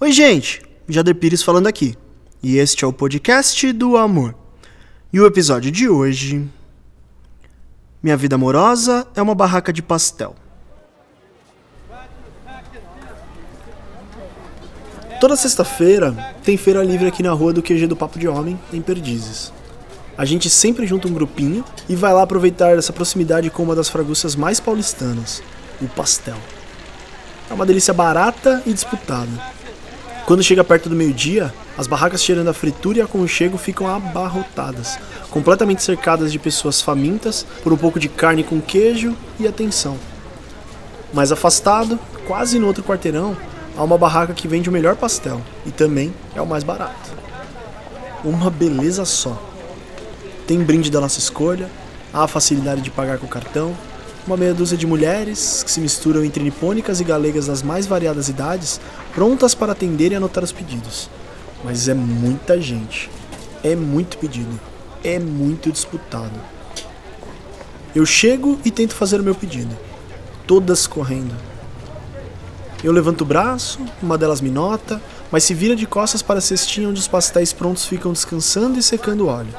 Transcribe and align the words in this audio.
Oi, 0.00 0.12
gente! 0.12 0.62
Jader 0.88 1.16
Pires 1.16 1.42
falando 1.42 1.66
aqui. 1.66 1.96
E 2.40 2.56
este 2.56 2.84
é 2.84 2.86
o 2.86 2.92
podcast 2.92 3.72
do 3.72 3.96
amor. 3.96 4.32
E 5.12 5.18
o 5.18 5.26
episódio 5.26 5.72
de 5.72 5.88
hoje. 5.88 6.48
Minha 8.00 8.16
vida 8.16 8.36
amorosa 8.36 9.08
é 9.16 9.20
uma 9.20 9.34
barraca 9.34 9.72
de 9.72 9.82
pastel. 9.82 10.36
Toda 15.20 15.34
sexta-feira 15.34 16.12
tem 16.44 16.56
feira 16.56 16.84
livre 16.84 17.08
aqui 17.08 17.24
na 17.24 17.32
rua 17.32 17.52
do 17.52 17.60
QG 17.60 17.88
do 17.88 17.96
Papo 17.96 18.20
de 18.20 18.28
Homem, 18.28 18.56
em 18.72 18.80
Perdizes. 18.80 19.52
A 20.16 20.24
gente 20.24 20.48
sempre 20.48 20.86
junta 20.86 21.08
um 21.08 21.12
grupinho 21.12 21.64
e 21.88 21.96
vai 21.96 22.14
lá 22.14 22.22
aproveitar 22.22 22.78
essa 22.78 22.92
proximidade 22.92 23.50
com 23.50 23.64
uma 23.64 23.74
das 23.74 23.88
fragrâncias 23.88 24.36
mais 24.36 24.60
paulistanas, 24.60 25.42
o 25.82 25.88
pastel. 25.88 26.38
É 27.50 27.52
uma 27.52 27.66
delícia 27.66 27.92
barata 27.92 28.62
e 28.64 28.72
disputada. 28.72 29.57
Quando 30.28 30.42
chega 30.42 30.62
perto 30.62 30.90
do 30.90 30.94
meio-dia, 30.94 31.54
as 31.78 31.86
barracas 31.86 32.22
cheirando 32.22 32.48
a 32.48 32.52
fritura 32.52 32.98
e 32.98 33.00
aconchego 33.00 33.56
ficam 33.56 33.88
abarrotadas, 33.88 34.98
completamente 35.30 35.82
cercadas 35.82 36.30
de 36.30 36.38
pessoas 36.38 36.82
famintas 36.82 37.46
por 37.62 37.72
um 37.72 37.78
pouco 37.78 37.98
de 37.98 38.10
carne 38.10 38.44
com 38.44 38.60
queijo 38.60 39.16
e 39.40 39.48
atenção. 39.48 39.96
Mais 41.14 41.32
afastado, 41.32 41.98
quase 42.26 42.58
no 42.58 42.66
outro 42.66 42.84
quarteirão, 42.84 43.34
há 43.74 43.82
uma 43.82 43.96
barraca 43.96 44.34
que 44.34 44.46
vende 44.46 44.68
o 44.68 44.72
melhor 44.72 44.96
pastel 44.96 45.40
e 45.64 45.70
também 45.70 46.12
é 46.34 46.42
o 46.42 46.46
mais 46.46 46.62
barato. 46.62 47.10
Uma 48.22 48.50
beleza 48.50 49.06
só. 49.06 49.42
Tem 50.46 50.62
brinde 50.62 50.90
da 50.90 51.00
nossa 51.00 51.18
escolha, 51.18 51.70
há 52.12 52.24
a 52.24 52.28
facilidade 52.28 52.82
de 52.82 52.90
pagar 52.90 53.16
com 53.16 53.26
cartão, 53.26 53.74
uma 54.28 54.36
meia 54.36 54.54
dúzia 54.54 54.76
de 54.76 54.86
mulheres 54.86 55.62
que 55.62 55.70
se 55.70 55.80
misturam 55.80 56.22
entre 56.22 56.42
nipônicas 56.42 57.00
e 57.00 57.04
galegas 57.04 57.46
das 57.46 57.62
mais 57.62 57.86
variadas 57.86 58.28
idades, 58.28 58.80
prontas 59.14 59.54
para 59.54 59.72
atender 59.72 60.12
e 60.12 60.14
anotar 60.14 60.44
os 60.44 60.52
pedidos. 60.52 61.10
Mas 61.64 61.88
é 61.88 61.94
muita 61.94 62.60
gente, 62.60 63.10
é 63.64 63.74
muito 63.74 64.18
pedido, 64.18 64.60
é 65.02 65.18
muito 65.18 65.72
disputado. 65.72 66.38
Eu 67.94 68.06
chego 68.06 68.58
e 68.64 68.70
tento 68.70 68.94
fazer 68.94 69.20
o 69.20 69.24
meu 69.24 69.34
pedido, 69.34 69.76
todas 70.46 70.86
correndo 70.86 71.34
eu 72.82 72.92
levanto 72.92 73.22
o 73.22 73.24
braço, 73.24 73.80
uma 74.00 74.16
delas 74.16 74.40
me 74.40 74.50
nota, 74.50 75.02
mas 75.32 75.42
se 75.42 75.52
vira 75.52 75.74
de 75.74 75.84
costas 75.84 76.22
para 76.22 76.38
a 76.38 76.40
cestinha 76.40 76.88
onde 76.88 77.00
os 77.00 77.08
pastéis 77.08 77.52
prontos 77.52 77.84
ficam 77.84 78.12
descansando 78.12 78.78
e 78.78 78.82
secando 78.82 79.24
o 79.24 79.26
óleo. 79.26 79.52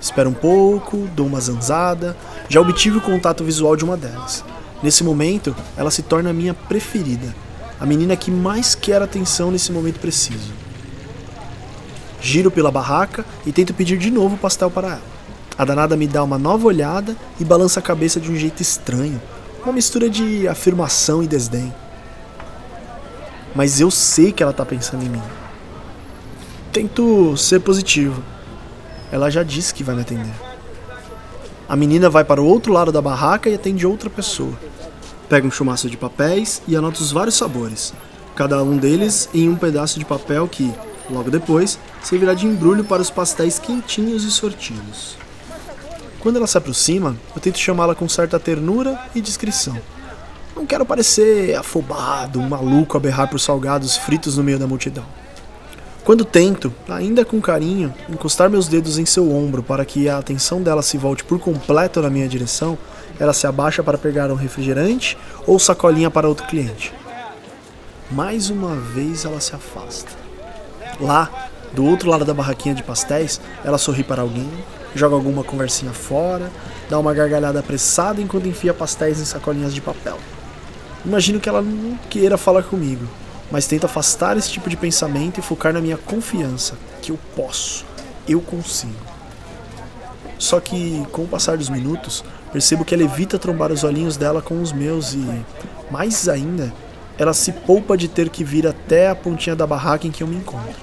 Espero 0.00 0.30
um 0.30 0.34
pouco, 0.34 1.08
dou 1.16 1.26
uma 1.26 1.40
zanzada, 1.40 2.16
já 2.50 2.60
obtive 2.60 2.98
o 2.98 3.00
contato 3.00 3.42
visual 3.42 3.74
de 3.74 3.84
uma 3.84 3.96
delas. 3.96 4.44
Nesse 4.82 5.02
momento, 5.02 5.56
ela 5.74 5.90
se 5.90 6.02
torna 6.02 6.28
a 6.28 6.34
minha 6.34 6.52
preferida, 6.52 7.34
a 7.80 7.86
menina 7.86 8.14
que 8.14 8.30
mais 8.30 8.74
quer 8.74 9.00
atenção 9.00 9.50
nesse 9.50 9.72
momento 9.72 9.98
preciso. 9.98 10.52
Giro 12.20 12.50
pela 12.50 12.70
barraca 12.70 13.24
e 13.46 13.52
tento 13.52 13.72
pedir 13.72 13.96
de 13.96 14.10
novo 14.10 14.34
o 14.34 14.38
pastel 14.38 14.70
para 14.70 14.88
ela. 14.88 15.10
A 15.56 15.64
danada 15.64 15.96
me 15.96 16.06
dá 16.06 16.22
uma 16.22 16.36
nova 16.36 16.66
olhada 16.66 17.16
e 17.38 17.44
balança 17.46 17.80
a 17.80 17.82
cabeça 17.82 18.20
de 18.20 18.30
um 18.30 18.36
jeito 18.36 18.60
estranho, 18.60 19.18
uma 19.62 19.72
mistura 19.72 20.10
de 20.10 20.46
afirmação 20.46 21.22
e 21.22 21.26
desdém 21.26 21.72
mas 23.54 23.80
eu 23.80 23.90
sei 23.90 24.32
que 24.32 24.42
ela 24.42 24.52
tá 24.52 24.64
pensando 24.64 25.04
em 25.04 25.08
mim. 25.08 25.22
Tento 26.72 27.36
ser 27.36 27.60
positivo. 27.60 28.22
Ela 29.10 29.28
já 29.30 29.42
disse 29.42 29.74
que 29.74 29.82
vai 29.82 29.94
me 29.94 30.02
atender. 30.02 30.49
A 31.70 31.76
menina 31.76 32.10
vai 32.10 32.24
para 32.24 32.42
o 32.42 32.46
outro 32.46 32.72
lado 32.72 32.90
da 32.90 33.00
barraca 33.00 33.48
e 33.48 33.54
atende 33.54 33.86
outra 33.86 34.10
pessoa. 34.10 34.58
Pega 35.28 35.46
um 35.46 35.52
chumaço 35.52 35.88
de 35.88 35.96
papéis 35.96 36.60
e 36.66 36.74
anota 36.74 37.00
os 37.00 37.12
vários 37.12 37.36
sabores, 37.36 37.94
cada 38.34 38.60
um 38.64 38.76
deles 38.76 39.28
em 39.32 39.48
um 39.48 39.54
pedaço 39.54 39.96
de 39.96 40.04
papel 40.04 40.48
que, 40.48 40.74
logo 41.08 41.30
depois, 41.30 41.78
servirá 42.02 42.34
de 42.34 42.44
embrulho 42.44 42.82
para 42.82 43.00
os 43.00 43.08
pastéis 43.08 43.60
quentinhos 43.60 44.24
e 44.24 44.32
sortidos. 44.32 45.16
Quando 46.18 46.38
ela 46.38 46.46
se 46.48 46.58
aproxima, 46.58 47.16
eu 47.36 47.40
tento 47.40 47.60
chamá-la 47.60 47.94
com 47.94 48.08
certa 48.08 48.40
ternura 48.40 48.98
e 49.14 49.20
discrição. 49.20 49.80
Não 50.56 50.66
quero 50.66 50.84
parecer 50.84 51.54
afobado, 51.54 52.40
um 52.40 52.48
maluco 52.48 52.96
a 52.96 53.00
berrar 53.00 53.30
por 53.30 53.38
salgados 53.38 53.96
fritos 53.96 54.36
no 54.36 54.42
meio 54.42 54.58
da 54.58 54.66
multidão. 54.66 55.04
Quando 56.10 56.24
tento, 56.24 56.74
ainda 56.88 57.24
com 57.24 57.40
carinho, 57.40 57.94
encostar 58.08 58.50
meus 58.50 58.66
dedos 58.66 58.98
em 58.98 59.06
seu 59.06 59.32
ombro 59.32 59.62
para 59.62 59.84
que 59.84 60.08
a 60.08 60.18
atenção 60.18 60.60
dela 60.60 60.82
se 60.82 60.98
volte 60.98 61.22
por 61.22 61.38
completo 61.38 62.02
na 62.02 62.10
minha 62.10 62.26
direção, 62.26 62.76
ela 63.16 63.32
se 63.32 63.46
abaixa 63.46 63.80
para 63.80 63.96
pegar 63.96 64.28
um 64.28 64.34
refrigerante 64.34 65.16
ou 65.46 65.56
sacolinha 65.56 66.10
para 66.10 66.28
outro 66.28 66.48
cliente. 66.48 66.92
Mais 68.10 68.50
uma 68.50 68.74
vez 68.74 69.24
ela 69.24 69.38
se 69.40 69.54
afasta. 69.54 70.10
Lá, 70.98 71.30
do 71.72 71.84
outro 71.84 72.10
lado 72.10 72.24
da 72.24 72.34
barraquinha 72.34 72.74
de 72.74 72.82
pastéis, 72.82 73.40
ela 73.64 73.78
sorri 73.78 74.02
para 74.02 74.22
alguém, 74.22 74.50
joga 74.96 75.14
alguma 75.14 75.44
conversinha 75.44 75.92
fora, 75.92 76.50
dá 76.88 76.98
uma 76.98 77.14
gargalhada 77.14 77.60
apressada 77.60 78.20
enquanto 78.20 78.48
enfia 78.48 78.74
pastéis 78.74 79.20
em 79.20 79.24
sacolinhas 79.24 79.72
de 79.72 79.80
papel. 79.80 80.18
Imagino 81.06 81.38
que 81.38 81.48
ela 81.48 81.62
não 81.62 81.96
queira 82.10 82.36
falar 82.36 82.64
comigo, 82.64 83.06
mas 83.50 83.66
tento 83.66 83.84
afastar 83.84 84.36
esse 84.36 84.50
tipo 84.50 84.70
de 84.70 84.76
pensamento 84.76 85.38
e 85.38 85.42
focar 85.42 85.72
na 85.72 85.80
minha 85.80 85.96
confiança, 85.96 86.74
que 87.02 87.10
eu 87.10 87.18
posso, 87.34 87.84
eu 88.28 88.40
consigo. 88.40 89.10
Só 90.38 90.58
que, 90.58 91.06
com 91.12 91.24
o 91.24 91.28
passar 91.28 91.58
dos 91.58 91.68
minutos, 91.68 92.24
percebo 92.52 92.84
que 92.84 92.94
ela 92.94 93.02
evita 93.02 93.38
trombar 93.38 93.70
os 93.70 93.84
olhinhos 93.84 94.16
dela 94.16 94.40
com 94.40 94.62
os 94.62 94.72
meus 94.72 95.12
e, 95.12 95.44
mais 95.90 96.28
ainda, 96.28 96.72
ela 97.18 97.34
se 97.34 97.52
poupa 97.52 97.96
de 97.96 98.08
ter 98.08 98.30
que 98.30 98.42
vir 98.42 98.66
até 98.66 99.10
a 99.10 99.14
pontinha 99.14 99.54
da 99.54 99.66
barraca 99.66 100.06
em 100.06 100.10
que 100.10 100.22
eu 100.22 100.26
me 100.26 100.36
encontro. 100.36 100.80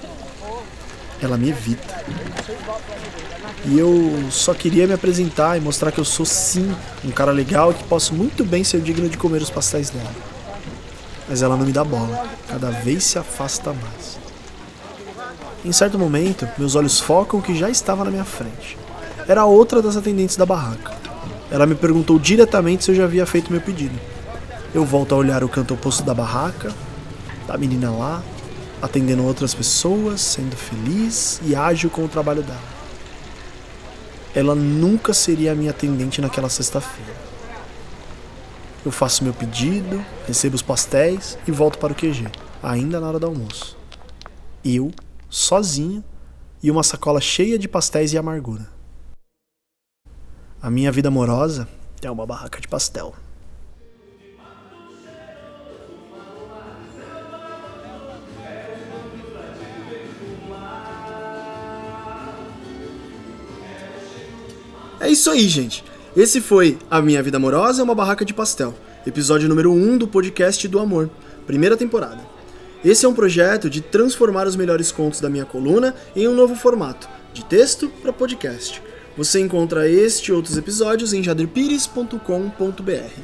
Ela 1.20 1.38
me 1.38 1.50
evita. 1.50 2.06
E 3.66 3.80
eu 3.80 4.30
só 4.30 4.54
queria 4.54 4.86
me 4.86 4.94
apresentar 4.94 5.58
e 5.58 5.60
mostrar 5.60 5.92
que 5.92 6.00
eu 6.00 6.06
sou 6.06 6.26
sim 6.26 6.72
um 7.04 7.10
cara 7.10 7.32
legal 7.32 7.72
e 7.72 7.74
que 7.74 7.84
posso 7.86 8.14
muito 8.14 8.46
bem 8.46 8.64
ser 8.64 8.80
digno 8.82 9.10
de 9.10 9.18
comer 9.18 9.42
os 9.42 9.50
pastéis 9.50 9.90
dela. 9.90 10.37
Mas 11.28 11.42
ela 11.42 11.58
não 11.58 11.66
me 11.66 11.72
dá 11.72 11.84
bola, 11.84 12.26
cada 12.48 12.70
vez 12.70 13.04
se 13.04 13.20
afasta 13.20 13.74
mais. 13.74 14.18
Em 15.66 15.72
certo 15.72 16.00
momento, 16.00 16.48
meus 16.58 16.76
olhos 16.76 17.00
focam 17.00 17.42
que 17.42 17.56
já 17.56 17.70
estava 17.70 18.06
na 18.06 18.12
minha 18.12 18.24
frente. 18.24 18.78
Era 19.28 19.46
outra 19.46 19.82
das 19.82 19.98
atendentes 19.98 20.38
da 20.38 20.46
barraca. 20.46 20.96
Ela 21.52 21.66
me 21.66 21.76
perguntou 21.76 22.18
diretamente 22.18 22.86
se 22.86 22.92
eu 22.92 22.96
já 22.96 23.04
havia 23.04 23.26
feito 23.26 23.52
meu 23.52 23.62
pedido. 23.62 24.00
Eu 24.74 24.86
volto 24.86 25.14
a 25.14 25.18
olhar 25.18 25.44
o 25.44 25.50
canto 25.50 25.74
oposto 25.74 26.04
da 26.04 26.14
barraca, 26.14 26.74
da 27.46 27.58
menina 27.58 27.92
lá, 27.92 28.22
atendendo 28.82 29.26
outras 29.26 29.54
pessoas, 29.54 30.22
sendo 30.22 30.56
feliz 30.56 31.42
e 31.44 31.56
ágil 31.56 31.90
com 31.90 32.06
o 32.06 32.08
trabalho 32.08 32.44
dela 32.44 32.78
ela 34.38 34.54
nunca 34.54 35.16
seria 35.16 35.52
a 35.52 35.56
minha 35.56 35.72
atendente 35.72 36.22
naquela 36.22 36.48
sexta-feira. 36.48 37.27
Eu 38.86 38.92
faço 38.92 39.24
meu 39.24 39.34
pedido, 39.34 40.04
recebo 40.26 40.56
os 40.56 40.62
pastéis 40.62 41.38
e 41.48 41.52
volto 41.52 41.78
para 41.78 41.92
o 41.92 41.96
QG, 41.96 42.28
ainda 42.64 43.00
na 43.00 43.08
hora 43.08 43.20
do 43.20 43.28
almoço. 43.28 43.78
Eu, 44.64 44.92
sozinho, 45.30 46.04
e 46.62 46.72
uma 46.72 46.84
sacola 46.84 47.20
cheia 47.20 47.60
de 47.60 47.68
pastéis 47.68 48.14
e 48.14 48.18
amargura. 48.18 48.70
A 50.62 50.70
minha 50.70 50.92
vida 50.92 51.10
amorosa 51.10 51.68
é 52.02 52.10
uma 52.10 52.26
barraca 52.26 52.60
de 52.60 52.68
pastel. 52.68 53.14
É 65.00 65.10
isso 65.10 65.30
aí, 65.30 65.48
gente. 65.48 65.84
Esse 66.18 66.42
foi 66.42 66.80
A 66.90 67.00
Minha 67.00 67.22
Vida 67.22 67.38
Amorosa 67.38 67.80
é 67.80 67.84
uma 67.84 67.94
Barraca 67.94 68.26
de 68.26 68.34
Pastel, 68.34 68.74
episódio 69.06 69.48
número 69.48 69.72
1 69.72 69.76
um 69.76 69.98
do 70.00 70.08
podcast 70.08 70.68
do 70.68 70.80
Amor, 70.80 71.12
primeira 71.46 71.78
temporada. 71.78 72.20
Esse 72.84 73.06
é 73.06 73.08
um 73.08 73.14
projeto 73.14 73.70
de 73.70 73.82
transformar 73.82 74.48
os 74.48 74.56
melhores 74.56 74.92
contos 74.92 75.22
da 75.22 75.30
minha 75.30 75.46
coluna 75.46 75.94
em 76.16 76.28
um 76.28 76.34
novo 76.34 76.56
formato, 76.56 77.08
de 77.36 77.46
texto 77.46 77.88
para 78.02 78.12
podcast. 78.12 78.82
Você 79.16 79.40
encontra 79.40 79.88
este 79.88 80.30
e 80.30 80.34
outros 80.34 80.58
episódios 80.58 81.14
em 81.14 81.22
jaderpires.com.br. 81.22 83.22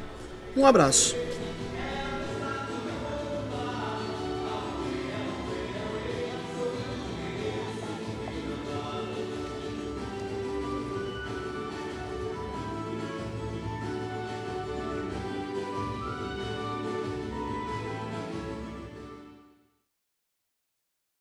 Um 0.56 0.64
abraço. 0.64 1.16